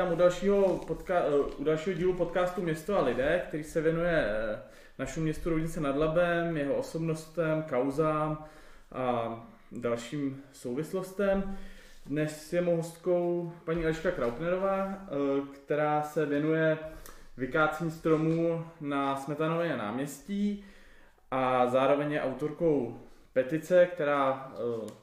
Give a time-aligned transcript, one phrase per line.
[0.00, 4.26] vítám u dalšího, podka- eh, u dalšího dílu podcastu Město a lidé, který se věnuje
[4.28, 4.62] eh,
[4.98, 8.44] našemu městu Roudnice nad Labem, jeho osobnostem, kauzám
[8.92, 9.34] a
[9.72, 11.58] dalším souvislostem.
[12.06, 14.98] Dnes je mou hostkou paní Eliška Kraupnerová,
[15.54, 16.78] která se věnuje
[17.36, 20.64] vykácení stromů na Smetanově náměstí
[21.30, 23.00] a zároveň je autorkou
[23.32, 24.52] petice, která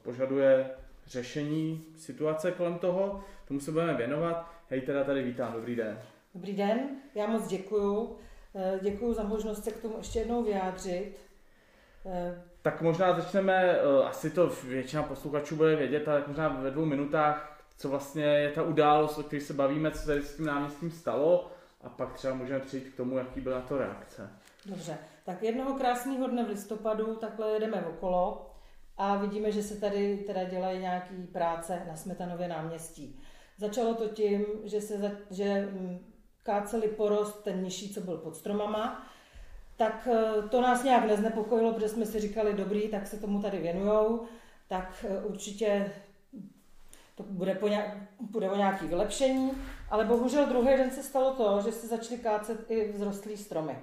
[0.02, 0.70] požaduje
[1.08, 4.57] řešení situace kolem toho, tomu se budeme věnovat.
[4.70, 6.00] Hej, teda tady vítám, dobrý den.
[6.36, 6.80] Dobrý den,
[7.16, 8.18] já moc děkuju.
[8.56, 11.18] Eh, děkuju za možnost se k tomu ještě jednou vyjádřit.
[12.06, 16.86] Eh, tak možná začneme, eh, asi to většina posluchačů bude vědět, ale možná ve dvou
[16.86, 20.92] minutách, co vlastně je ta událost, o které se bavíme, co tady s tím náměstím
[20.92, 24.30] stalo a pak třeba můžeme přijít k tomu, jaký byla to reakce.
[24.66, 28.52] Dobře, tak jednoho krásného dne v listopadu takhle jedeme okolo
[28.98, 33.22] a vidíme, že se tady teda dělají nějaké práce na Smetanově náměstí.
[33.58, 36.00] Začalo to tím, že se za, že mm,
[36.44, 39.08] káceli porost ten nižší, co byl pod stromama,
[39.78, 43.60] tak eh, to nás nějak neznepokojilo, protože jsme si říkali, dobrý, tak se tomu tady
[43.60, 44.26] věnujou,
[44.68, 45.92] tak eh, určitě
[47.16, 49.52] to bude, po nějak, bude o nějaké vylepšení,
[49.90, 53.80] ale bohužel druhý den se stalo to, že se začaly kácet i vzrostlý stromy.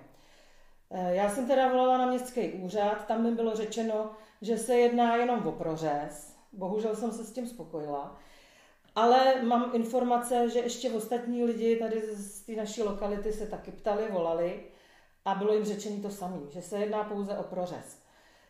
[0.91, 4.11] Eh, já jsem teda volala na městský úřad, tam mi bylo řečeno,
[4.43, 6.37] že se jedná jenom o prořez.
[6.53, 8.17] Bohužel jsem se s tím spokojila.
[8.95, 14.09] Ale mám informace, že ještě ostatní lidi tady z té naší lokality se taky ptali,
[14.11, 14.65] volali
[15.25, 18.03] a bylo jim řečeno to samé, že se jedná pouze o prořez.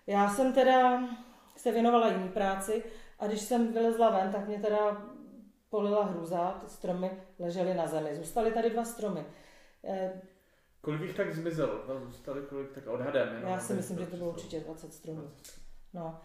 [0.06, 1.08] Já jsem teda
[1.56, 2.84] se věnovala jiný práci
[3.18, 5.02] a když jsem vylezla ven, tak mě teda
[5.68, 8.16] polila hrůza, ty stromy ležely na zemi.
[8.16, 9.26] Zůstaly tady dva stromy.
[9.84, 10.20] Eh,
[10.80, 11.72] kolik jich tak zmizelo?
[12.04, 13.42] Zůstaly kolik tak odhadem?
[13.46, 15.20] Já si myslím, že to bylo určitě 20 stromů.
[15.20, 15.60] 20.
[15.94, 16.20] No.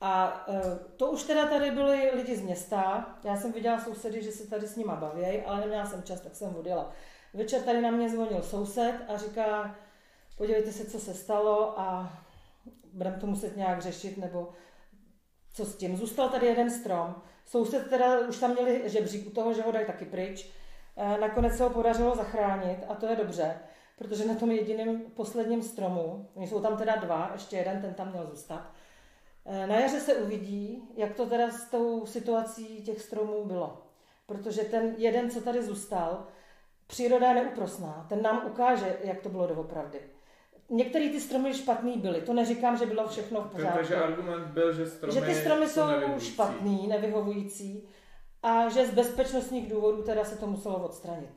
[0.00, 0.60] A e,
[0.96, 3.14] to už teda tady byli lidi z města.
[3.24, 6.34] Já jsem viděla sousedy, že se tady s nima baví, ale neměla jsem čas, tak
[6.34, 6.92] jsem odjela.
[7.34, 9.76] Večer tady na mě zvonil soused a říká,
[10.36, 12.12] podívejte se, co se stalo a
[12.92, 14.52] budeme to muset nějak řešit, nebo
[15.52, 15.96] co s tím.
[15.96, 17.14] Zůstal tady jeden strom.
[17.46, 20.50] Soused teda už tam měli žebřík u toho, že ho dají taky pryč.
[20.96, 23.58] E, nakonec se ho podařilo zachránit a to je dobře,
[23.98, 28.26] protože na tom jediném posledním stromu, jsou tam teda dva, ještě jeden, ten tam měl
[28.26, 28.72] zůstat,
[29.46, 33.82] na jaře se uvidí, jak to teda s tou situací těch stromů bylo.
[34.26, 36.26] Protože ten jeden, co tady zůstal,
[36.86, 38.06] příroda je neúprosná.
[38.08, 40.00] Ten nám ukáže, jak to bylo doopravdy.
[40.70, 42.20] Některé ty stromy špatný byly.
[42.20, 43.76] To neříkám, že bylo všechno v pořádku.
[43.76, 46.32] Takže argument byl, že stromy, že ty stromy jsou nevyhovující.
[46.32, 47.88] špatný, nevyhovující
[48.42, 51.30] a že z bezpečnostních důvodů teda se to muselo odstranit.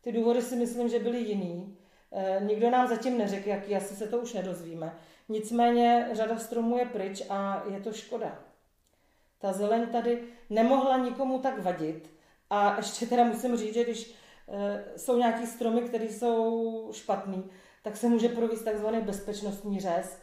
[0.00, 1.76] Ty důvody si myslím, že byly jiný.
[2.12, 4.96] E, nikdo nám zatím neřekl, jaký, asi se to už nedozvíme.
[5.28, 8.38] Nicméně řada stromů je pryč a je to škoda.
[9.38, 12.10] Ta zeleň tady nemohla nikomu tak vadit.
[12.50, 14.14] A ještě teda musím říct, že když
[14.48, 17.50] e, jsou nějaký stromy, které jsou špatný,
[17.82, 20.18] tak se může provést takzvaný bezpečnostní řez.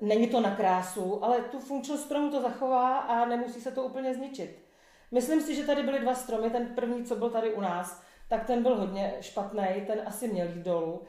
[0.00, 4.14] Není to na krásu, ale tu funkčnost stromu to zachová a nemusí se to úplně
[4.14, 4.66] zničit.
[5.10, 6.50] Myslím si, že tady byly dva stromy.
[6.50, 10.46] Ten první, co byl tady u nás, tak ten byl hodně špatný, ten asi měl
[10.46, 11.02] jít dolů.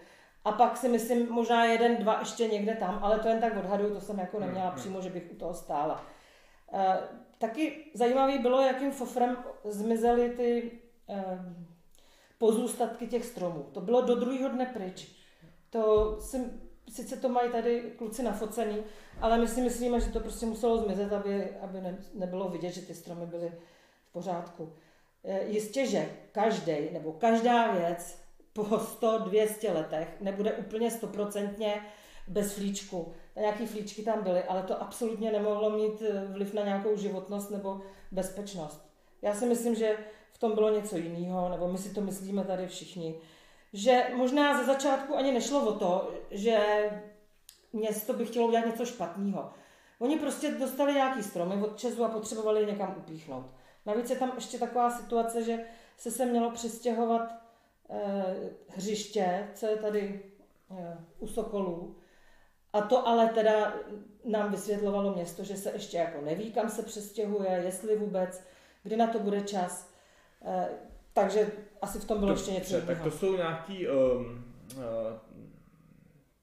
[0.46, 3.94] A pak si myslím, možná jeden, dva ještě někde tam, ale to jen tak odhaduju,
[3.94, 4.80] to jsem jako neměla hmm, hmm.
[4.80, 6.06] přímo, že bych u toho stála.
[6.74, 7.00] E,
[7.38, 10.72] taky zajímavý bylo, jakým fofrem zmizely ty
[11.10, 11.24] e,
[12.38, 13.66] pozůstatky těch stromů.
[13.72, 15.12] To bylo do druhého dne pryč.
[15.70, 16.52] To si,
[16.90, 18.84] sice to mají tady kluci nafocený,
[19.22, 22.82] ale my si myslíme, že to prostě muselo zmizet, aby, aby ne, nebylo vidět, že
[22.82, 23.52] ty stromy byly
[24.10, 24.74] v pořádku.
[25.24, 28.27] E, jistě, že každý nebo každá věc
[28.58, 31.86] po 100-200 letech nebude úplně stoprocentně
[32.28, 33.14] bez flíčku.
[33.36, 37.82] Nějaký flíčky tam byly, ale to absolutně nemohlo mít eh, vliv na nějakou životnost nebo
[38.12, 38.90] bezpečnost.
[39.22, 39.98] Já si myslím, že
[40.32, 43.16] v tom bylo něco jiného, nebo my si to myslíme tady všichni.
[43.74, 46.60] Že možná ze začátku ani nešlo o to, že
[47.74, 49.52] město by chtělo udělat něco špatného.
[50.00, 53.46] Oni prostě dostali nějaký stromy od Česu a potřebovali je někam upíchnout.
[53.86, 55.60] Navíc je tam ještě taková situace, že
[55.98, 57.47] se se mělo přestěhovat
[58.68, 60.22] hřiště, co je tady
[60.72, 61.96] eh, u Sokolů.
[62.74, 63.74] A to ale teda
[64.26, 68.44] nám vysvětlovalo město, že se ještě jako neví, kam se přestěhuje, jestli vůbec,
[68.84, 69.94] kdy na to bude čas.
[70.46, 70.70] Eh,
[71.14, 71.52] takže
[71.82, 73.96] asi v tom bylo to, ještě něco Tak to jsou nějaký um,
[74.76, 74.84] uh,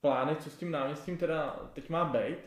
[0.01, 2.39] plány, co s tím náměstím teda teď má být,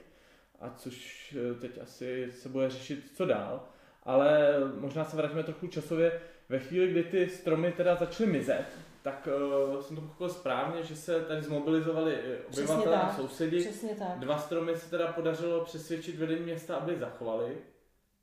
[0.60, 3.64] a což teď asi se bude řešit, co dál.
[4.04, 6.22] Ale možná se vrátíme trochu časově.
[6.50, 8.66] Ve chvíli, kdy ty stromy teda začaly mizet,
[9.08, 9.28] tak
[9.76, 13.60] uh, jsem to pochopil správně, že se tady zmobilizovali eh, obyvatelé a sousedi.
[13.60, 14.20] Přesně tak.
[14.20, 17.58] Dva stromy se teda podařilo přesvědčit vedení města, aby zachovali.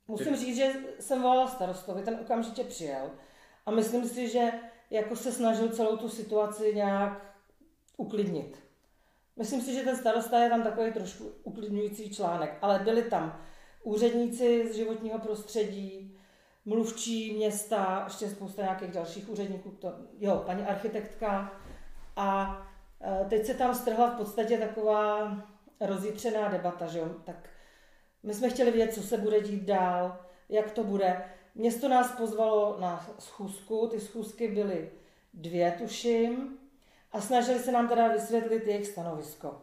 [0.07, 0.39] Musím Ty...
[0.39, 3.11] říct, že jsem volala starostovi, ten okamžitě přijel
[3.65, 4.49] A myslím si, že
[4.89, 7.35] jako se snažil celou tu situaci nějak
[7.97, 8.59] uklidnit.
[9.35, 13.41] Myslím si, že ten starosta je tam takový trošku uklidňující článek, ale byli tam
[13.83, 16.14] úředníci z životního prostředí,
[16.65, 21.53] mluvčí města, ještě spousta nějakých dalších úředníků, to, jo, paní architektka.
[22.15, 22.57] A
[23.01, 25.37] e, teď se tam strhla v podstatě taková
[25.79, 27.09] rozjitřená debata, že jo?
[27.23, 27.49] Tak
[28.23, 30.17] my jsme chtěli vědět, co se bude dít dál,
[30.49, 31.23] jak to bude.
[31.55, 34.91] Město nás pozvalo na schůzku, ty schůzky byly
[35.33, 36.57] dvě, tuším,
[37.11, 39.61] a snažili se nám teda vysvětlit jejich stanovisko.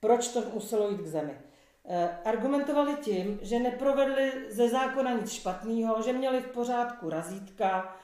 [0.00, 1.38] Proč to muselo jít k zemi.
[1.88, 7.96] E, argumentovali tím, že neprovedli ze zákona nic špatného, že měli v pořádku razítka,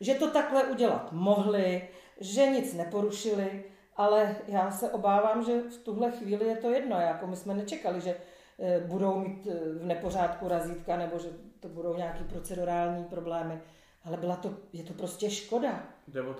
[0.00, 1.88] že to takhle udělat mohli,
[2.20, 3.64] že nic neporušili,
[3.96, 7.00] ale já se obávám, že v tuhle chvíli je to jedno.
[7.00, 8.16] Jako my jsme nečekali, že
[8.58, 11.28] e, budou mít e, v nepořádku razítka nebo že
[11.60, 13.60] to budou nějaký procedurální problémy.
[14.04, 15.82] Ale byla to, je to prostě škoda.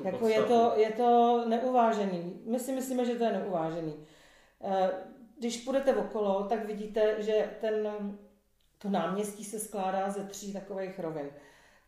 [0.04, 2.40] Jako je to, je to neuvážený.
[2.46, 3.94] My si myslíme, že to je neuvážený.
[5.44, 7.88] Když půjdete okolo, tak vidíte, že ten,
[8.78, 11.30] to náměstí se skládá ze tří takových rovin.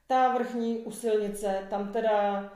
[0.06, 2.52] Ta vrchní u silnice, tam teda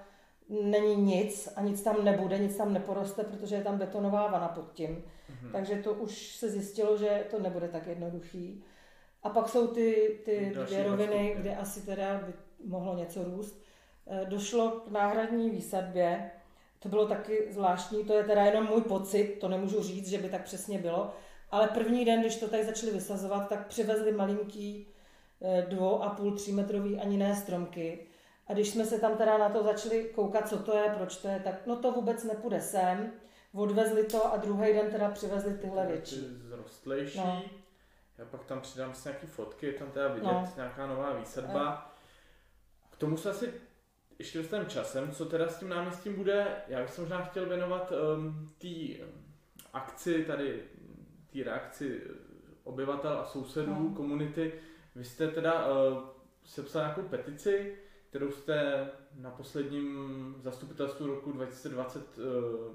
[0.49, 4.73] není nic a nic tam nebude, nic tam neporoste, protože je tam betonová vana pod
[4.73, 4.91] tím.
[4.91, 5.53] Mm-hmm.
[5.53, 8.65] Takže to už se zjistilo, že to nebude tak jednoduchý.
[9.23, 12.33] A pak jsou ty, ty dvě roviny, kde asi teda by
[12.65, 13.63] mohlo něco růst.
[14.07, 16.31] E, došlo k náhradní výsadbě,
[16.83, 20.29] to bylo taky zvláštní, to je teda jenom můj pocit, to nemůžu říct, že by
[20.29, 21.15] tak přesně bylo,
[21.51, 24.87] ale první den, když to tady začali vysazovat, tak přivezli malinký
[25.43, 28.07] e, dvou a půl, tří metrový ani ne stromky.
[28.47, 31.29] A když jsme se tam teda na to začali koukat, co to je, proč to
[31.29, 33.13] je, tak no to vůbec nepůjde sem.
[33.55, 36.27] Odvezli to a druhý den teda přivezli tyhle větší.
[36.49, 37.19] Zrostlejší.
[37.19, 37.43] No.
[38.19, 40.53] Já pak tam přidám si nějaký fotky, je tam teda vidět no.
[40.57, 41.95] nějaká nová výsadba.
[42.91, 43.53] K tomu se asi
[44.21, 46.47] ještě dostaneme časem, co teda s tím náměstím bude.
[46.69, 48.69] Já bych se možná chtěl věnovat um, té
[49.05, 49.11] um,
[49.73, 50.63] akci tady,
[51.33, 52.03] té reakci
[52.65, 53.95] obyvatel a sousedů, no.
[53.95, 54.53] komunity.
[54.97, 55.99] Vy jste teda uh,
[56.45, 57.77] sepsal nějakou petici,
[58.09, 62.25] kterou jste na posledním zastupitelstvu roku 2020 uh,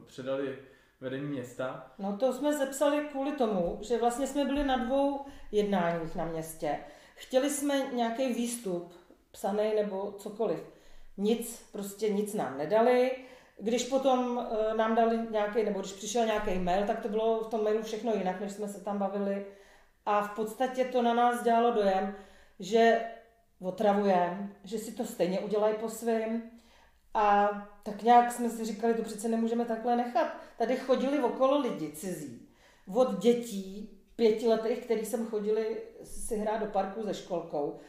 [0.06, 0.58] předali
[1.02, 1.92] vedení města.
[2.00, 6.80] No to jsme zepsali kvůli tomu, že vlastně jsme byli na dvou jednáních na městě.
[7.16, 8.94] Chtěli jsme nějaký výstup,
[9.32, 10.75] psaný nebo cokoliv.
[11.18, 13.12] Nic, prostě nic nám nedali.
[13.60, 17.48] Když potom uh, nám dali nějaký, nebo když přišel nějaký mail, tak to bylo v
[17.48, 19.46] tom mailu všechno jinak, než jsme se tam bavili.
[20.06, 22.16] A v podstatě to na nás dělalo dojem,
[22.60, 23.02] že
[23.62, 26.44] otravujeme, že si to stejně udělají po svém.
[27.14, 27.50] A
[27.84, 30.38] tak nějak jsme si říkali, to přece nemůžeme takhle nechat.
[30.58, 32.50] Tady chodili okolo lidi cizí.
[32.94, 37.80] Od dětí pětiletých, který jsem chodili si hrát do parku se školkou,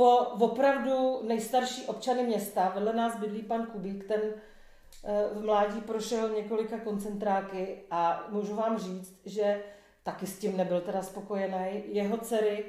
[0.00, 6.28] po opravdu nejstarší občany města, vedle nás bydlí pan Kubík, ten eh, v mládí prošel
[6.28, 9.62] několika koncentráky a můžu vám říct, že
[10.02, 11.82] taky s tím nebyl teda spokojený.
[11.86, 12.64] Jeho dcery,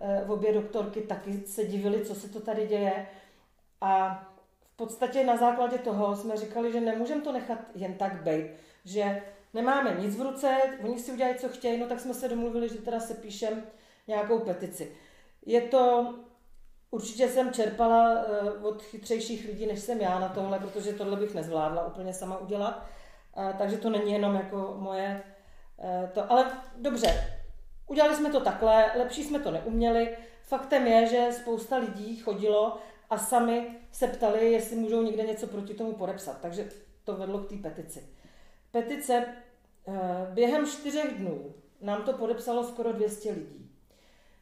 [0.00, 3.06] eh, obě doktorky, taky se divili, co se to tady děje.
[3.80, 4.22] A
[4.60, 8.50] v podstatě na základě toho jsme říkali, že nemůžeme to nechat jen tak být,
[8.84, 9.22] že
[9.54, 12.74] nemáme nic v ruce, oni si udělají, co chtějí, no tak jsme se domluvili, že
[12.74, 13.62] teda se píšem
[14.08, 14.96] nějakou petici.
[15.46, 16.14] Je to,
[16.92, 21.34] určitě jsem čerpala uh, od chytřejších lidí, než jsem já na tohle, protože tohle bych
[21.34, 22.86] nezvládla úplně sama udělat,
[23.36, 25.22] uh, takže to není jenom jako moje
[25.76, 27.38] uh, to, ale dobře,
[27.86, 32.78] udělali jsme to takhle, lepší jsme to neuměli, faktem je, že spousta lidí chodilo
[33.10, 36.40] a sami se ptali, jestli můžou někde něco proti tomu podepsat.
[36.40, 36.68] Takže
[37.04, 38.08] to vedlo k té petici.
[38.70, 39.26] Petice
[39.88, 39.92] eh,
[40.30, 43.70] během čtyřech dnů nám to podepsalo skoro 200 lidí.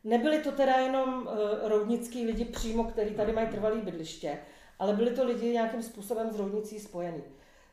[0.05, 4.39] Nebyli to teda jenom eh, roudnický lidi přímo, kteří tady mají trvalý bydliště,
[4.79, 7.23] ale byli to lidi nějakým způsobem s roudnicí spojení.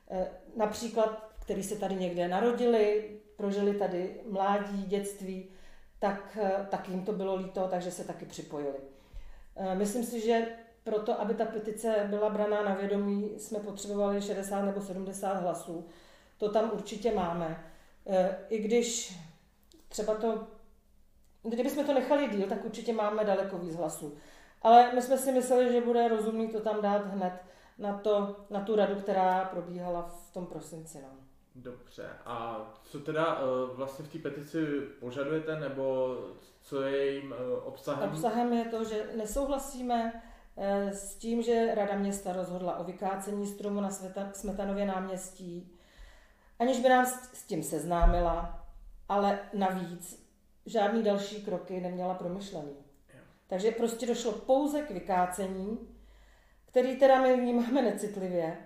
[0.10, 5.50] Eh, například, kteří se tady někde narodili, prožili tady mládí, dětství,
[6.00, 6.38] tak,
[6.70, 8.78] tak jim to bylo líto, takže se taky připojili.
[9.74, 10.48] Myslím si, že
[10.84, 15.88] proto, aby ta petice byla braná na vědomí, jsme potřebovali 60 nebo 70 hlasů.
[16.38, 17.64] To tam určitě máme.
[18.50, 19.18] I když
[19.90, 20.48] třeba to,
[21.44, 24.18] kdybychom to nechali díl, tak určitě máme daleko víc hlasů.
[24.62, 27.34] Ale my jsme si mysleli, že bude rozumný to tam dát hned
[27.78, 30.98] na, to, na tu radu, která probíhala v tom prosinci.
[31.02, 31.10] No.
[31.56, 32.10] Dobře.
[32.26, 34.66] A co teda e, vlastně v té petici
[35.00, 36.16] požadujete, nebo
[36.62, 38.10] co je jejím e, obsahem?
[38.10, 40.22] Obsahem je to, že nesouhlasíme
[40.60, 43.90] Eh, s tím, že Rada města rozhodla o vykácení stromu na
[44.34, 45.72] Smetanově náměstí,
[46.60, 48.66] aniž by nás s tím seznámila,
[49.10, 50.27] ale navíc
[50.68, 52.76] žádný další kroky neměla promyšlený.
[53.48, 55.80] Takže prostě došlo pouze k vykácení
[56.78, 58.58] který teda my vnímáme necitlivě.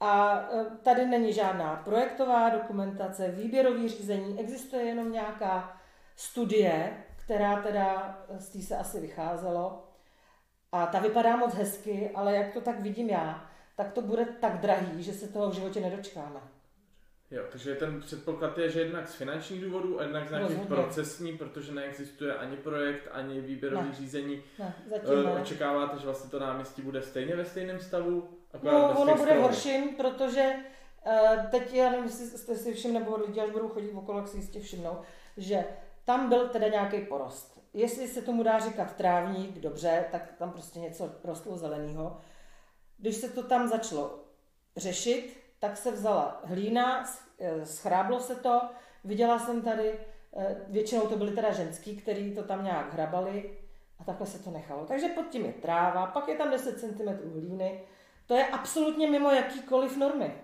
[0.00, 5.80] A e, tady není žádná projektová dokumentace, výběrový řízení, existuje jenom nějaká
[6.16, 9.88] studie, která teda z té se asi vycházelo.
[10.72, 14.60] A ta vypadá moc hezky, ale jak to tak vidím já, tak to bude tak
[14.60, 16.40] drahý, že se toho v životě nedočkáme.
[17.30, 21.38] Jo, takže ten předpoklad je, že jednak z finančních důvodů a jednak z nějakých procesní,
[21.38, 23.94] protože neexistuje ani projekt, ani výběrový ne.
[23.94, 24.42] řízení.
[24.58, 25.40] Ne, zatím ne.
[25.42, 28.28] Očekáváte, že vlastně to náměstí bude stejně ve stejném stavu?
[28.62, 30.52] No, ono bude horším, protože
[31.06, 34.28] uh, teď, já nevím, jestli jste si všimli, nebo lidi, až budou chodit okolo, jak
[34.28, 34.98] si jistě všimnou,
[35.36, 35.64] že
[36.04, 37.60] tam byl teda nějaký porost.
[37.74, 42.20] Jestli se tomu dá říkat trávník, dobře, tak tam prostě něco rostlo zeleného.
[42.98, 44.24] Když se to tam začalo
[44.76, 47.04] řešit, tak se vzala hlína,
[47.38, 48.60] eh, schráblo se to,
[49.04, 49.94] viděla jsem tady,
[50.36, 53.58] eh, většinou to byly teda ženský, který to tam nějak hrabali
[53.98, 54.86] a takhle se to nechalo.
[54.86, 57.82] Takže pod tím je tráva, pak je tam 10 cm hlíny,
[58.26, 60.34] to je absolutně mimo jakýkoliv normy.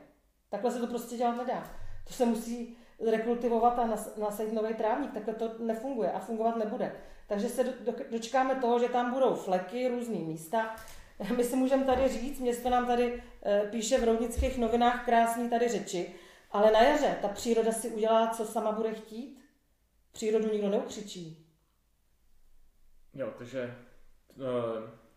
[0.48, 1.64] Takhle se to prostě dělat nedá.
[2.06, 2.76] To se musí
[3.10, 3.86] rekultivovat a
[4.20, 5.12] nasadit nový trávník.
[5.12, 6.92] Takhle to nefunguje a fungovat nebude.
[7.26, 7.64] Takže se
[8.10, 10.76] dočkáme toho, že tam budou fleky, různý místa.
[11.36, 15.68] My si můžeme tady říct, město nám tady eh, píše v roudnických novinách krásný tady
[15.68, 16.14] řeči,
[16.50, 19.40] ale na jaře ta příroda si udělá, co sama bude chtít.
[20.12, 21.46] Přírodu nikdo neukřičí.
[23.14, 23.74] Jo, takže
[24.36, 24.44] uh,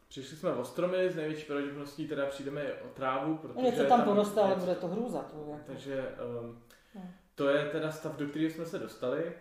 [0.07, 3.65] přišli jsme o stromy, z největší pravděpodobností teda přijdeme o trávu, protože...
[3.65, 5.21] Něco tam, tam poroste, ale bude to hrůza.
[5.21, 5.59] To jako.
[5.67, 6.09] Takže
[6.41, 6.61] um,
[6.95, 7.01] no.
[7.35, 9.33] to je teda stav, do kterého jsme se dostali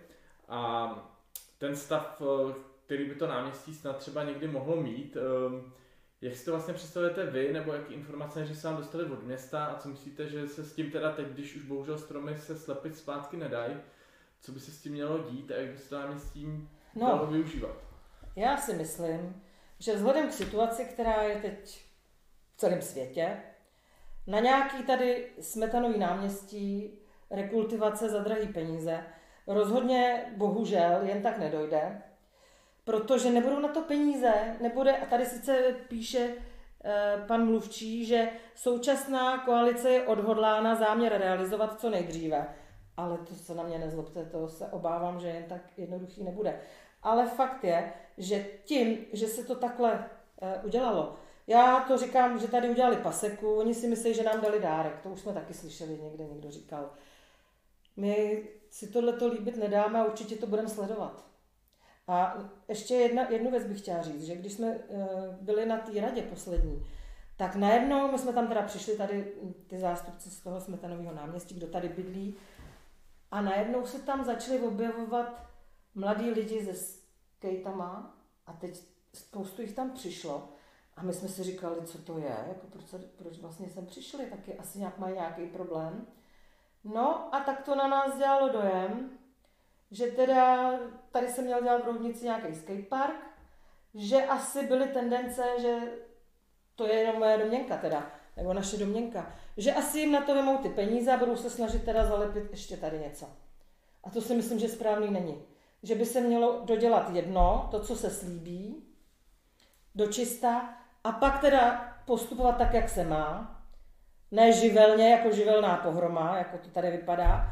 [0.48, 0.90] a
[1.58, 5.72] ten stav, eh, který by to náměstí snad třeba někdy mohlo mít, um,
[6.26, 9.64] jak si to vlastně představujete vy, nebo jaký informace, že se vám dostali od města
[9.64, 12.96] a co myslíte, že se s tím teda teď, když už bohužel stromy se slepit
[12.96, 13.76] zpátky nedají,
[14.40, 17.26] co by se s tím mělo dít a jak by se to náměstí no, dalo
[17.26, 17.76] využívat?
[18.36, 19.42] Já si myslím,
[19.78, 21.84] že vzhledem k situaci, která je teď
[22.54, 23.36] v celém světě,
[24.26, 26.98] na nějaký tady smetanový náměstí
[27.30, 29.04] rekultivace za drahý peníze
[29.46, 32.02] rozhodně bohužel jen tak nedojde,
[32.86, 36.34] protože nebudou na to peníze, nebude, a tady sice píše
[36.84, 42.46] e, pan mluvčí, že současná koalice je odhodlána záměr realizovat co nejdříve.
[42.96, 46.60] Ale to se na mě nezlobte, to se obávám, že jen tak jednoduchý nebude.
[47.02, 50.08] Ale fakt je, že tím, že se to takhle
[50.40, 51.16] e, udělalo,
[51.46, 55.08] já to říkám, že tady udělali paseku, oni si myslí, že nám dali dárek, to
[55.08, 56.90] už jsme taky slyšeli, někde někdo říkal.
[57.96, 61.35] My si tohle to líbit nedáme a určitě to budeme sledovat.
[62.08, 62.36] A
[62.68, 66.22] ještě jedna, jednu věc bych chtěla říct, že když jsme uh, byli na té radě
[66.22, 66.86] poslední,
[67.36, 69.32] tak najednou my jsme tam teda přišli tady
[69.66, 72.36] ty zástupci z toho smetanového náměstí, kdo tady bydlí,
[73.30, 75.46] a najednou se tam začali objevovat
[75.94, 78.82] mladí lidi se skatama a teď
[79.14, 80.48] spoustu jich tam přišlo
[80.96, 82.84] a my jsme si říkali, co to je, jako proč,
[83.16, 86.06] proč vlastně sem přišli, taky asi nějak mají nějaký problém.
[86.84, 89.10] No a tak to na nás dělalo dojem,
[89.90, 90.72] že teda
[91.10, 93.26] tady se měl dělat v Roudnici nějaký skatepark,
[93.94, 95.78] že asi byly tendence, že
[96.74, 100.58] to je jenom moje domněnka teda, nebo naše domněnka, že asi jim na to vemou
[100.58, 103.26] ty peníze a budou se snažit teda zalepit ještě tady něco.
[104.04, 105.42] A to si myslím, že správný není.
[105.82, 108.84] Že by se mělo dodělat jedno, to, co se slíbí,
[109.94, 110.74] dočista,
[111.04, 113.56] a pak teda postupovat tak, jak se má,
[114.30, 117.50] ne živelně, jako živelná pohroma, jako to tady vypadá,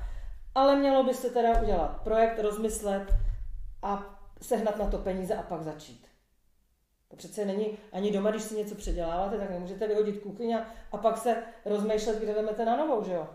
[0.54, 3.14] ale mělo by se teda udělat projekt, rozmyslet
[3.82, 6.06] a sehnat na to peníze a pak začít.
[7.08, 10.56] To přece není ani doma, když si něco předěláváte, tak nemůžete vyhodit kuchyň
[10.92, 13.28] a pak se rozmýšlet, kde vezmete na novou, že jo?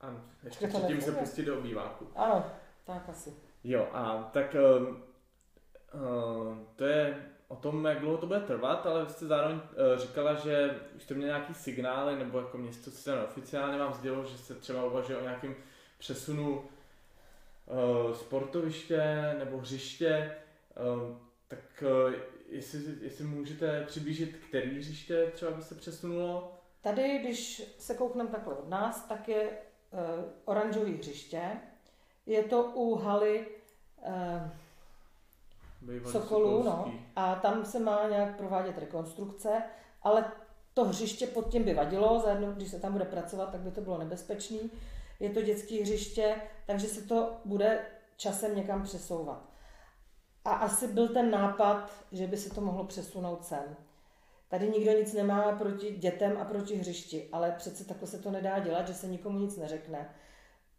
[0.00, 2.06] Ano, ještě předtím se pustit do obýváku.
[2.16, 2.44] Ano,
[2.84, 3.34] tak asi.
[3.64, 9.04] Jo, a tak uh, uh, to je o tom, jak dlouho to bude trvat, ale
[9.04, 13.22] vy jste zároveň uh, říkala, že už jste měli nějaký signály, nebo jako město se
[13.22, 15.54] oficiálně vám sdělilo, že se třeba uvažuje o nějakém
[15.98, 20.36] přesunu uh, sportoviště nebo hřiště,
[20.96, 21.16] uh,
[21.48, 22.14] tak uh,
[22.48, 26.52] jestli, jestli můžete přiblížit, který hřiště třeba by se přesunulo?
[26.80, 29.98] Tady, když se koukneme takhle od nás, tak je uh,
[30.44, 31.42] oranžový hřiště.
[32.26, 33.46] Je to u haly
[34.06, 34.50] uh,
[36.10, 39.62] Sokolů, no, a tam se má nějak provádět rekonstrukce,
[40.02, 40.24] ale
[40.74, 43.80] to hřiště pod tím by vadilo, zajedno, když se tam bude pracovat, tak by to
[43.80, 44.58] bylo nebezpečné.
[45.20, 49.48] Je to dětské hřiště, takže se to bude časem někam přesouvat.
[50.44, 53.76] A asi byl ten nápad, že by se to mohlo přesunout sem.
[54.48, 58.58] Tady nikdo nic nemá proti dětem a proti hřišti, ale přece takhle se to nedá
[58.58, 60.14] dělat, že se nikomu nic neřekne.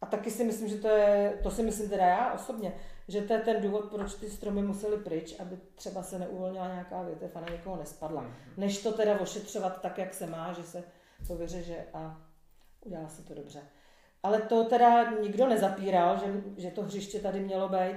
[0.02, 2.74] A taky si myslím, že to je, to si myslím teda já osobně,
[3.08, 7.04] že to je ten důvod, proč ty stromy musely pryč, aby třeba se neuvolnila nějaká
[7.04, 8.26] větev a na někoho nespadla.
[8.58, 10.84] Než to teda ošetřovat tak, jak se má, že se
[11.28, 12.22] to vyřeže a
[12.86, 13.62] udělá se to dobře.
[14.24, 17.96] Ale to teda nikdo nezapíral, že, že to hřiště tady mělo být,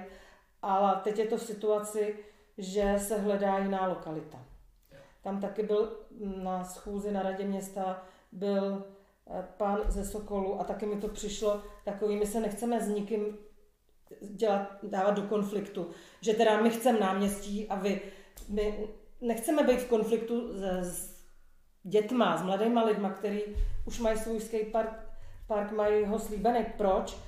[0.62, 2.16] ale teď je to v situaci,
[2.58, 4.44] že se hledá jiná lokalita.
[5.22, 8.84] Tam taky byl na schůzi na radě města byl
[9.30, 13.38] eh, pán ze Sokolu a taky mi to přišlo takový, my se nechceme s nikým
[14.20, 18.00] dělat, dávat do konfliktu, že teda my chceme náměstí a vy,
[18.48, 18.88] my
[19.20, 21.22] nechceme být v konfliktu s, s
[21.82, 23.42] dětma, s mladýma lidma, který
[23.86, 25.01] už mají svůj skatepark,
[25.52, 26.66] park, mají ho slíbený.
[26.76, 27.18] Proč?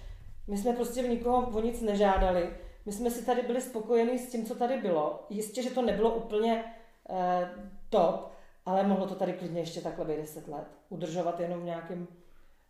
[0.47, 2.51] My jsme prostě v nikoho o nic nežádali.
[2.87, 5.27] My jsme si tady byli spokojení s tím, co tady bylo.
[5.31, 6.65] Jistě, že to nebylo úplně
[7.11, 7.49] eh,
[7.91, 8.33] top,
[8.67, 10.67] ale mohlo to tady klidně ještě takhle být 10 let.
[10.89, 12.09] Udržovat jenom v nějakém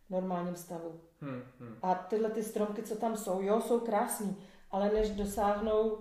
[0.09, 0.99] normálním stavu.
[1.21, 1.77] Hmm, hmm.
[1.81, 4.37] A tyhle ty stromky, co tam jsou, jo, jsou krásný,
[4.71, 5.97] ale než dosáhnou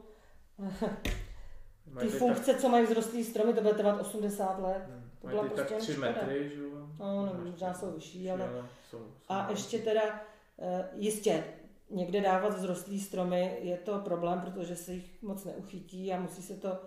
[2.00, 4.82] ty funkce, co mají vzrostlý stromy, to bude trvat 80 let.
[4.86, 5.03] Hmm.
[5.24, 6.08] To byla prostě tak 3 škoda.
[6.08, 6.70] metry, že jo?
[7.00, 8.50] No, nevím, možná jsou vyšší, ale...
[8.90, 10.20] jsou, jsou A ještě teda,
[10.58, 11.44] eh, jistě,
[11.90, 16.54] někde dávat vzrostlý stromy je to problém, protože se jich moc neuchytí a musí se
[16.54, 16.78] to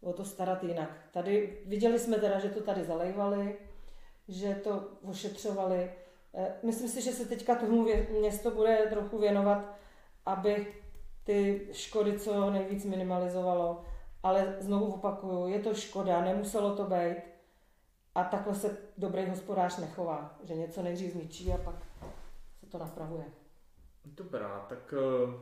[0.00, 0.90] o to starat jinak.
[1.12, 3.58] Tady viděli jsme teda, že to tady zalejvali,
[4.28, 5.90] že to ošetřovali.
[6.34, 7.86] Eh, Myslím si, že se teďka tomu
[8.20, 9.76] město bude trochu věnovat,
[10.26, 10.74] aby
[11.24, 13.84] ty škody co nejvíc minimalizovalo.
[14.22, 17.37] Ale znovu opakuju, je to škoda, nemuselo to být.
[18.14, 21.74] A takhle se dobrý hospodář nechová, že něco nejdřív zničí a pak
[22.60, 23.24] se to napravuje.
[24.04, 25.32] Dobrá, tak eh,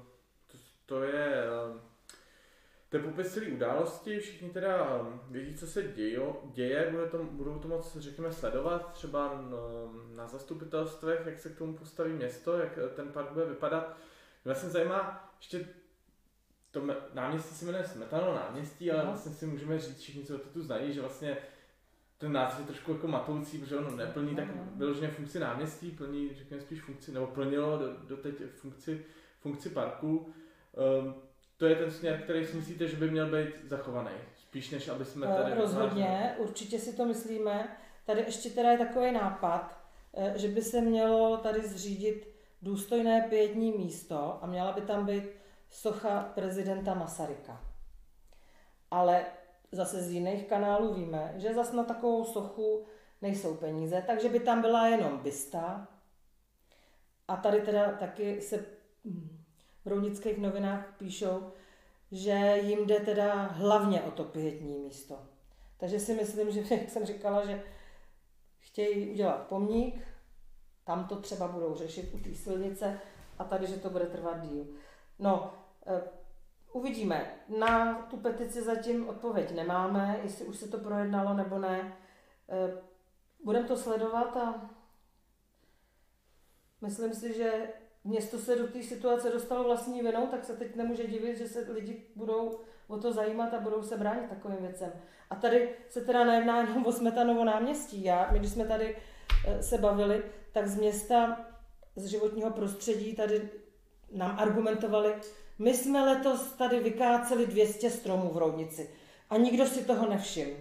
[0.46, 1.80] to, to je eh,
[2.88, 7.24] to je popis celé události, všichni teda eh, vědí, co se dějo, děje, bude to,
[7.24, 9.42] budou to moc, řekněme, sledovat třeba
[10.14, 13.86] na zastupitelstvech, jak se k tomu postaví město, jak ten park bude vypadat.
[14.44, 15.68] Mě vlastně zajímá, ještě
[16.70, 16.82] to
[17.14, 20.92] náměstí se jmenuje Smetano náměstí, ale vlastně si můžeme říct, všichni, co to tu znají,
[20.92, 21.36] že vlastně
[22.18, 26.62] ten název je trošku jako matoucí, protože ono neplní tak vyloženě funkci náměstí, plní, řekněme,
[26.62, 29.04] spíš funkci, nebo plnilo do, do teď funkci,
[29.40, 30.32] funkci parku.
[30.98, 31.14] Um,
[31.56, 35.04] to je ten směr, který si myslíte, že by měl být zachovaný, spíš než aby
[35.04, 35.52] jsme tady...
[35.52, 37.76] Eh, Rozhodně, určitě si to myslíme.
[38.04, 39.78] Tady ještě teda je takový nápad,
[40.14, 45.24] eh, že by se mělo tady zřídit důstojné pětní místo a měla by tam být
[45.70, 47.60] socha prezidenta Masaryka.
[48.90, 49.24] Ale
[49.72, 52.84] zase z jiných kanálů víme, že zase na takovou sochu
[53.22, 55.88] nejsou peníze, takže by tam byla jenom bysta.
[57.28, 58.64] A tady teda taky se
[59.04, 59.42] hm,
[59.84, 61.52] v rounických novinách píšou,
[62.12, 65.18] že jim jde teda hlavně o to pětní místo.
[65.78, 67.62] Takže si myslím, že, jak jsem říkala, že
[68.58, 70.06] chtějí udělat pomník,
[70.84, 73.00] tam to třeba budou řešit u té silnice
[73.38, 74.66] a tady, že to bude trvat díl.
[75.18, 75.54] No,
[75.86, 76.02] eh,
[76.72, 77.34] uvidíme.
[77.58, 81.96] Na tu petici zatím odpověď nemáme, jestli už se to projednalo nebo ne.
[82.48, 82.86] Eh,
[83.44, 84.70] Budeme to sledovat a
[86.80, 87.68] myslím si, že
[88.04, 91.66] město se do té situace dostalo vlastní vinou, tak se teď nemůže divit, že se
[91.72, 94.92] lidi budou o to zajímat a budou se bránit takovým věcem.
[95.30, 98.04] A tady se teda nejedná jenom o Smetanovo náměstí.
[98.04, 98.96] Já, my když jsme tady
[99.46, 101.46] eh, se bavili, tak z města,
[101.96, 103.50] z životního prostředí tady
[104.12, 105.14] nám argumentovali,
[105.58, 108.90] my jsme letos tady vykáceli 200 stromů v Roudnici
[109.30, 110.56] a nikdo si toho nevšiml.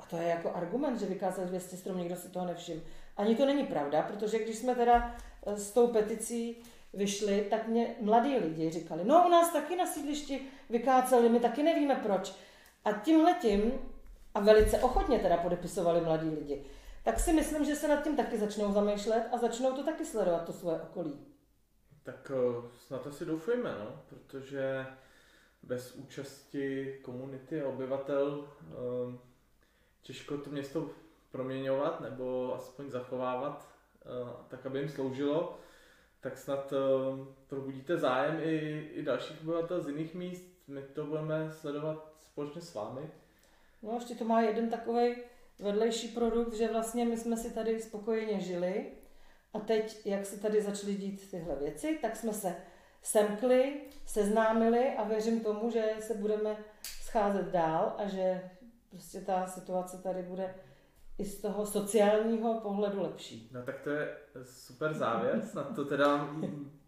[0.00, 2.80] A to je jako argument, že vykáceli 200 stromů, nikdo si toho nevšiml.
[3.16, 6.62] Ani to není pravda, protože když jsme teda eh, s tou peticí
[6.92, 11.62] vyšli, tak mě mladí lidi říkali, no u nás taky na sídlišti vykáceli, my taky
[11.62, 12.34] nevíme proč.
[12.84, 13.72] A tímhletím,
[14.34, 16.64] a velice ochotně teda podepisovali mladí lidi,
[17.02, 20.44] tak si myslím, že se nad tím taky začnou zamýšlet a začnou to taky sledovat,
[20.44, 21.31] to svoje okolí.
[22.02, 24.86] Tak eh, snad asi doufejme, no, protože
[25.62, 29.18] bez účasti komunity a obyvatel eh,
[30.02, 30.90] těžko to město
[31.32, 33.68] proměňovat nebo aspoň zachovávat
[34.00, 34.06] eh,
[34.48, 35.58] tak, aby jim sloužilo,
[36.20, 36.72] tak snad
[37.48, 38.56] probudíte zájem i,
[38.94, 40.44] i dalších obyvatel z jiných míst.
[40.68, 43.10] My to budeme sledovat společně s vámi.
[43.82, 45.16] No ještě to má jeden takový
[45.58, 48.86] vedlejší produkt, že vlastně my jsme si tady spokojeně žili
[49.54, 52.56] a teď, jak se tady začaly dít tyhle věci, tak jsme se
[53.02, 58.50] semkli, seznámili a věřím tomu, že se budeme scházet dál a že
[58.90, 60.54] prostě ta situace tady bude
[61.18, 63.50] i z toho sociálního pohledu lepší.
[63.52, 66.36] No tak to je super závěr, snad to teda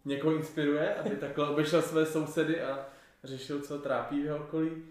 [0.05, 2.87] někoho inspiruje, aby takhle obešel své sousedy a
[3.25, 4.85] řešil, co trápí v jeho okolí.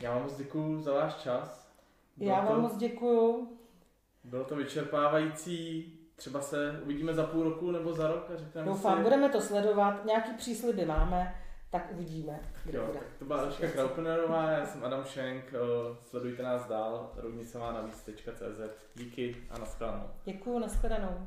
[0.00, 1.72] Já vám moc děkuju za váš čas.
[2.16, 3.58] Bylo Já vám to, moc děkuju.
[4.24, 8.96] Bylo to vyčerpávající, třeba se uvidíme za půl roku nebo za rok a řekneme Doufám,
[8.96, 9.02] si...
[9.02, 11.34] budeme to sledovat, nějaký přísliby máme,
[11.70, 12.98] tak uvidíme, kde Jo, bude.
[12.98, 15.58] tak to byla Eliška Kraupenerová, já jsem Adam Schenk, eh,
[16.10, 18.60] sledujte nás dál, rovnice má navíc.cz.
[18.94, 20.02] Díky a nashledanou.
[20.24, 21.26] Děkuju, nashledanou.